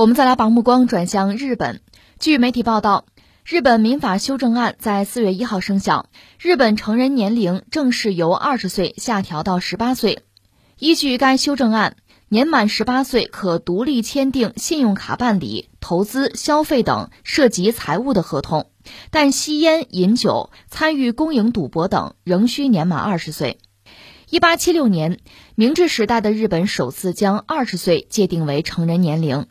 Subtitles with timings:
[0.00, 1.82] 我们再来把目光转向日本。
[2.18, 3.04] 据媒体报道，
[3.44, 6.06] 日本民法修正案在四月一号生效，
[6.38, 10.22] 日本成人年龄正式由二十岁下调到十八岁。
[10.78, 11.96] 依据该修正案，
[12.30, 18.70] 年满十八岁可独立签订信用卡办理、投资、消费等涉及财务的合同，
[19.10, 23.58] 但吸烟、饮酒、参与公营赌博等仍需年满二十岁。
[24.30, 25.18] 一八七六年，
[25.56, 29.46] 明治时代的日本首次将二十岁界定为成人年龄。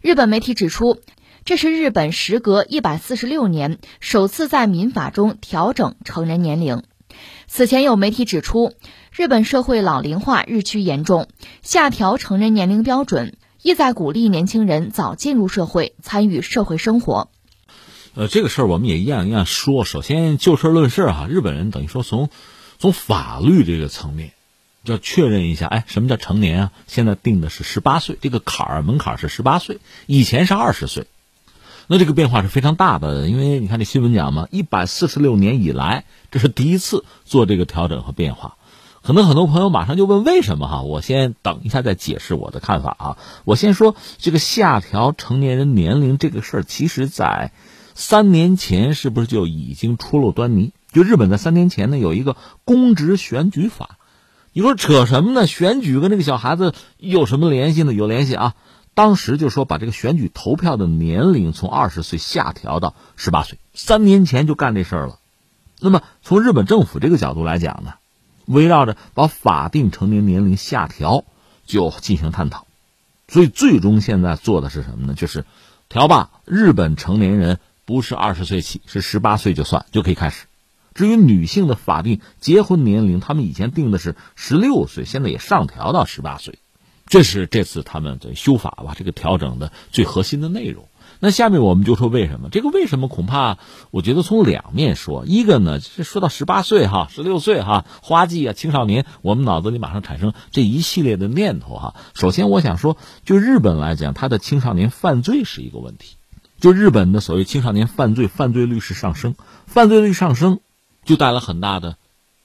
[0.00, 1.00] 日本媒体指出，
[1.44, 6.84] 这是日本时隔一百四十六年首次在民法中调整成人年龄。
[7.48, 8.74] 此前有媒体指出，
[9.10, 11.26] 日本社会老龄化日趋严重，
[11.62, 17.30] 下调成人年龄标准，意在鼓励年轻人早进入社会，参与社会生活。
[18.14, 19.84] 呃，这个事儿我们也一样一样说。
[19.84, 22.30] 首先就事论事哈，日本人等于说从
[22.78, 24.32] 从法律这个层面。
[24.84, 26.72] 要确认一下，哎，什么叫成年啊？
[26.86, 31.06] 现在定的是十八岁，这个坎儿门槛是十八岁，以前是二十岁，
[31.88, 33.28] 那这个变化是非常大的。
[33.28, 38.56] 因为你看这新闻讲嘛，一百四十六年以来，这是第一次做这个调整和变化。
[39.02, 40.82] 可能很多朋友马上就问为什么哈？
[40.82, 43.18] 我先等一下再解释我的看法啊。
[43.44, 47.52] 我先说这个下调成年人年龄这个事儿，其实在
[47.94, 50.72] 三年前是不是就已经出露端倪？
[50.92, 53.98] 就日本在三年前呢有一个公职选举法。
[54.58, 55.46] 你说扯什么呢？
[55.46, 57.92] 选举跟那个小孩子有什么联系呢？
[57.94, 58.56] 有联系啊！
[58.92, 65.20] 当时就说把这个选举投票的年龄从二十岁下调到十八岁，三年前就干这事儿了。
[65.78, 67.94] 那么从日本政府这个角度来讲呢，
[68.46, 71.24] 围绕着把法定成年年龄下调
[71.64, 72.66] 就进行探讨，
[73.28, 75.14] 所以最终现在做的是什么呢？
[75.14, 75.44] 就是
[75.88, 80.46] 调吧，日本成年人不是二十岁起，是十八岁就算就可以开始。
[80.98, 86.58] 至于女性的法定结婚年龄，他们以前定的是十六岁，现在也上调到十八岁，
[87.06, 88.94] 这是这次他们的修法吧？
[88.98, 90.88] 这个调整的最核心的内容。
[91.20, 92.48] 那下面我们就说为什么？
[92.50, 93.06] 这个为什么？
[93.06, 93.58] 恐怕
[93.92, 95.24] 我觉得从两面说。
[95.24, 101.94] 一个呢，是说到十八岁哈，十六岁哈，花季啊，青少年，我们脑子里马上产生这一系列的念头哈。
[102.12, 106.16] 首先，我想说，就日本来讲，他的青少年犯罪是一个问题。
[106.58, 109.36] 就日本的所谓青少年犯罪，犯罪率是上升，
[109.66, 110.58] 犯罪率上升。
[111.08, 111.96] 就带来很大的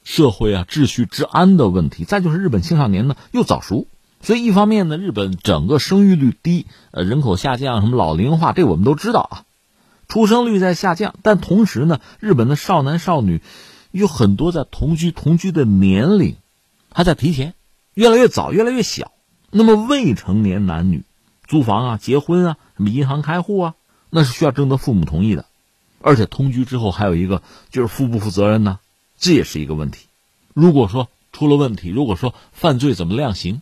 [0.06, 2.06] 社会啊秩序治安的问题。
[2.06, 3.88] 再就是日本青少年呢又早熟，
[4.22, 9.44] 所以一方面呢，日本整个生育率低，呃，人口下降，什么老龄化，这我们都知道啊，
[10.08, 11.14] 出生率在下降。
[11.24, 13.42] 但同时呢，日本的少男少女
[13.92, 16.38] 有很多在同居，同居的年龄
[16.94, 17.54] 还在提前，
[17.94, 19.12] 越来越早，越来越小。
[19.52, 21.04] 那么未成年男女
[21.48, 23.74] 租房啊、结婚啊、什么银行开户啊，
[24.10, 25.46] 那是需要征得父母同意的。
[26.04, 27.42] 而且同居之后还有一个
[27.72, 28.80] 就是负不负责任呢？
[29.18, 30.08] 这也是一个问题。
[30.54, 33.62] 如果说出了问题，如果说犯罪怎么量刑？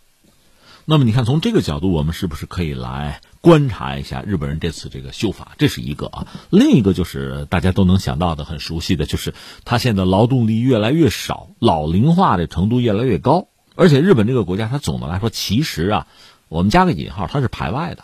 [0.85, 5.51] 那么你看从这个角度，我们是不是可以来观察一下日本人这次这个修法？
[5.59, 6.27] 这是一个啊。
[6.49, 13.47] 另一个就是大家都能想到的、很熟悉的，就是他现在劳动力越来越少，老龄化的程度越来越高。
[13.75, 16.07] 而且日本这个国家，它总的来说其实啊，
[16.49, 18.03] 我们加个引号，它是排外的。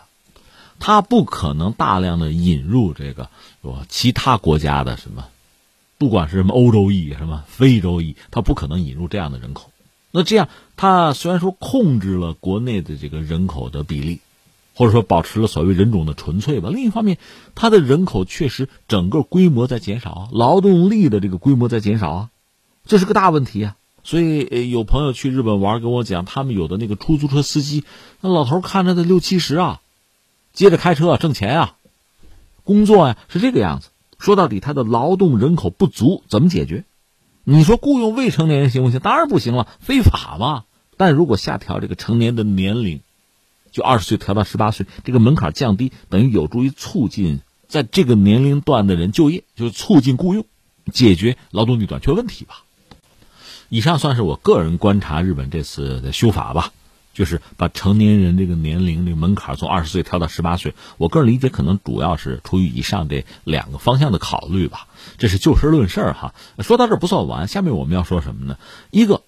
[0.78, 3.28] 他不可能大量的引入这个
[3.62, 5.26] 说其他国家的什么，
[5.98, 9.70] 不管是什么欧洲裔什么非洲裔，他不可能引入这样的人口。
[10.10, 14.20] 那这样，他虽然说控制了国内的这个人口的比例，
[14.74, 16.70] 或者说保持了所谓人种的纯粹吧。
[16.72, 17.18] 另一方面，
[17.54, 22.30] 他的人口确实整个规模在减少，劳动力的这个规模在减少啊，
[22.86, 23.76] 这是个大问题啊。
[24.04, 27.84] 所以有朋友去日本玩，跟我讲，他们有的那个出租车司机，
[28.22, 29.80] 那老头看着得六七十啊。
[30.58, 31.76] 接着开车挣钱啊，
[32.64, 33.90] 工作呀是这个样子。
[34.18, 36.84] 说到底，他的劳动人口不足，怎么解决？
[37.44, 38.98] 你说雇佣未成年人行不行？
[38.98, 40.64] 当然不行了，非法嘛。
[40.96, 43.02] 但如果下调这个成年的年龄，
[43.70, 47.38] 就二十岁调到十八岁，这个门槛降低，等于有助于促进
[47.68, 50.44] 在这个年龄段的人就业，就是促进雇佣，
[50.92, 52.64] 解决劳动力短缺问题吧。
[53.68, 56.72] 以上算是我个人观察日本这次的修法吧。
[57.18, 64.86] 就是把成年人这个年龄这个门槛从二十岁调到十八岁，我个人理解可能主要是出于以上这两个方向的考虑吧。
[65.16, 66.32] 这是就事论事哈。
[66.60, 68.56] 说到这不算完，下面我们要说什么呢？
[68.92, 69.22] 一个，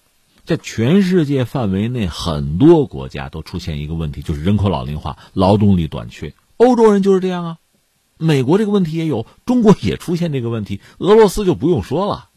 [0.45, 6.33] 在全世界范围内，很多国家都出现一个问题，就是人口老龄化、劳动力短缺。
[6.55, 7.57] 欧洲人就是这样啊，
[8.17, 12.29] 美国这个问题也有，中国也出现这个问题，俄罗斯就不用说了。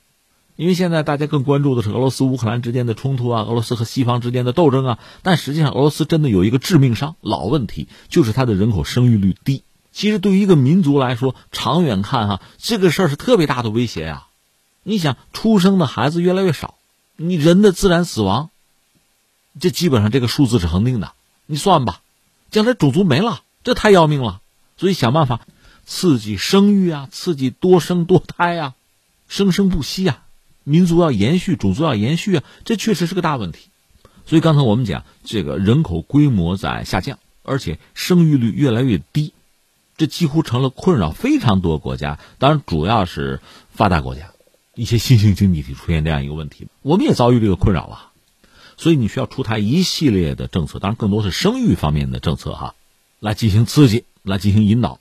[0.56, 9.64] 因为现在大家更关注的是俄罗斯乌克兰之间的冲突啊，俄罗斯和西方之间的斗争啊，但实际上俄罗斯真的有一个致命伤，老问题就是它的人口生育率低。
[9.90, 14.26] 其实对于一个民族来说，长远看哈，这个事儿是特别大的威胁呀。
[14.82, 16.74] 你想，出生的孩子越来越少，
[17.16, 18.50] 你人的自然死亡，
[19.60, 21.12] 这基本上这个数字是恒定的。
[21.46, 22.00] 你算吧，
[22.50, 24.40] 将来种族没了，这太要命了。
[24.76, 25.42] 所以想办法
[25.84, 28.74] 刺激生育啊，刺激多生多胎啊，
[29.28, 30.23] 生生不息啊，
[30.64, 33.68] 民族要延续，种族要延续啊，这确实是个大问题。
[34.26, 39.32] 所以刚才我们讲，这个人口规模在下降，而且生育率越来越低，
[39.96, 43.40] 这几乎成了困扰非常多国家，当然主要是
[43.70, 44.30] 发达国家。
[44.74, 48.10] 一些新兴经济体出现这样一个问题，我们也遭遇这个困扰啊，
[48.76, 52.74] 所以你需要出台一系列的政策，当然更多是生育方面的政策哈，
[53.20, 54.98] 来进行刺激，来进行引导。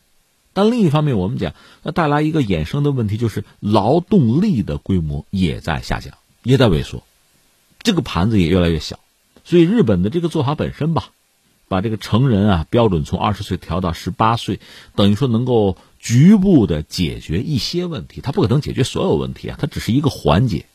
[0.53, 6.13] 但另一方面，我们讲那带来一个衍生的问题，就是劳动力的规模也在下降，
[6.43, 7.03] 也在萎缩，
[7.81, 8.99] 这个盘子也越来越小。
[9.43, 11.09] 所以日本的这个做法本身吧，
[11.67, 14.59] 把这个成人啊标准从二十岁调到十八岁，
[14.95, 15.77] 等于说能够。
[16.03, 20.65] 局部的解决一些问题，它不可能解决所有问题啊，它只是一个环节，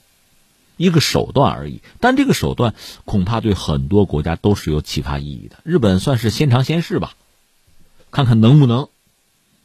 [0.78, 1.82] 一个手段而已。
[2.00, 2.74] 但这个手段
[3.04, 5.58] 恐怕对很多国家都是有启发意义的。
[5.64, 7.12] 日本算是先尝先试吧，
[8.10, 8.88] 看看能不能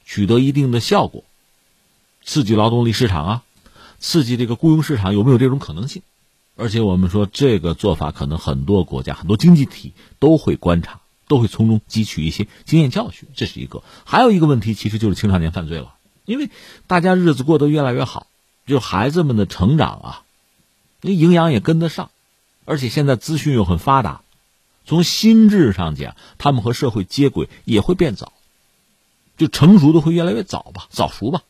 [0.05, 1.23] 取得一定的效果，
[2.23, 3.43] 刺激劳动力市场啊，
[3.99, 6.01] 刺激这个雇佣市场有没有这种可能性？
[6.55, 10.99] 而且我们说这个做法，可能很多国家、很多经济体都会观察。
[11.25, 13.81] 都会从中汲取一些经验教训，这是一个。
[14.03, 15.95] 还有一个问题，其实就是青少年犯罪了。
[16.25, 16.49] 因为
[16.85, 18.27] 大家日子过得越来越好，
[18.67, 20.23] 就孩子们的成长啊，
[21.01, 22.11] 那营养也跟得上，
[22.65, 24.21] 而且现在资讯又很发达，
[24.85, 28.33] 从心智上讲，他们和社会接轨也会变早，
[29.43, 31.41] 就成熟的会越来越早吧，早熟吧。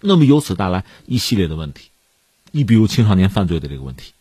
[0.00, 1.90] 那么由此带来一系列的问题，
[2.50, 4.12] 你比如青少年犯罪的这个问题。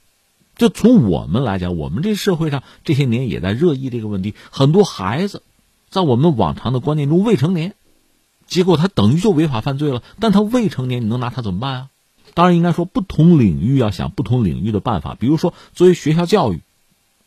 [0.57, 4.34] 就从我们来讲，我们这社会上这些年也在热议这个问题。
[4.51, 5.42] 很多孩子，
[5.90, 7.75] 在我们往常的观念中未成年，
[8.46, 10.04] 结果他等于就违法犯罪了。
[10.19, 11.90] 但他未成年，你能拿他怎么办啊？
[12.34, 15.16] 当然应该说，不同领域要想不同领域的办法。
[15.16, 16.62] 比如说，作为学校教育，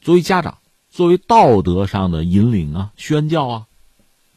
[0.03, 0.59] 作为家长，
[0.91, 3.67] 作为道德上的引领啊、宣教啊，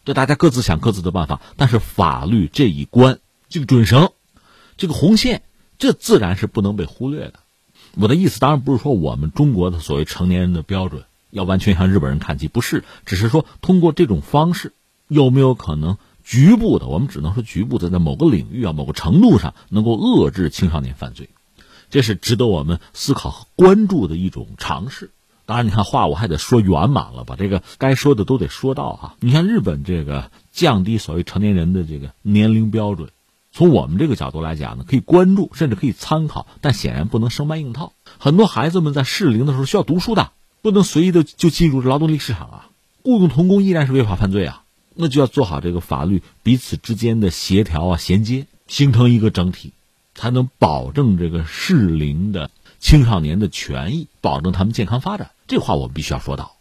[0.05, 1.41] 这大家各自想各自的办法。
[1.57, 3.19] 但是法律这一关，
[3.49, 4.11] 这个准绳，
[4.77, 5.41] 这个红线，
[5.77, 7.39] 这自然是不能被忽略的。
[7.95, 14.73] 我的意思当然不是说我们中国的所谓成年人的标准要完全向日本人看齐，不是，只是说通过这种方式，
[15.07, 21.29] 有没有可能局部的，我们只能说局部的，在某个领域啊、某个程度上能够遏制青少年犯罪，
[21.89, 25.11] 这是值得我们思考和关注的一种尝试。
[25.45, 29.15] 当然，你看话我还得说圆满了，把这个该说的都得说到哈。
[29.19, 33.09] 你像日本这个降低所谓成年人的这个年龄标准。
[33.51, 37.93] 从我们这个角度来讲呢，可以关注，甚至可以参考，但显然不能生搬硬套。
[38.19, 40.31] 很多孩子们在适龄的时候需要读书的，
[40.61, 42.69] 不能随意的就进入劳动力市场啊。
[43.01, 44.63] 雇佣童工依然是违法犯罪啊，
[44.93, 49.71] 那就要做好这个法律彼此之间的协调啊、衔接，形成一个整体，
[50.15, 52.51] 才能保证这个适龄的
[52.85, 55.31] 青少年的权益，保证他们健康发展。
[55.47, 56.54] 这话我们必须要说到。